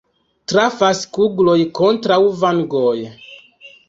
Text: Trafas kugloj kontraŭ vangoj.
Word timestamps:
Trafas 0.51 1.01
kugloj 1.17 1.57
kontraŭ 1.79 2.17
vangoj. 2.45 2.95